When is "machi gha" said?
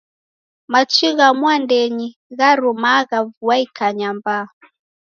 0.71-1.27